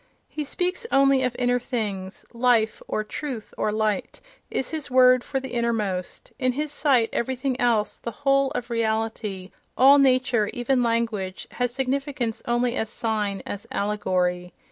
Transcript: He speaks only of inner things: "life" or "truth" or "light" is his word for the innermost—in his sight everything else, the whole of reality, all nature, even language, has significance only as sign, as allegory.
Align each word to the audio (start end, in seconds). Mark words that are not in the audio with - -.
He 0.27 0.43
speaks 0.43 0.87
only 0.91 1.21
of 1.21 1.35
inner 1.37 1.59
things: 1.59 2.25
"life" 2.33 2.81
or 2.87 3.03
"truth" 3.03 3.53
or 3.55 3.71
"light" 3.71 4.19
is 4.49 4.71
his 4.71 4.89
word 4.89 5.23
for 5.23 5.39
the 5.39 5.51
innermost—in 5.53 6.53
his 6.53 6.71
sight 6.71 7.11
everything 7.13 7.59
else, 7.61 7.99
the 7.99 8.09
whole 8.25 8.49
of 8.55 8.71
reality, 8.71 9.51
all 9.77 9.99
nature, 9.99 10.49
even 10.53 10.81
language, 10.81 11.45
has 11.51 11.71
significance 11.71 12.41
only 12.47 12.75
as 12.75 12.89
sign, 12.89 13.43
as 13.45 13.67
allegory. 13.71 14.53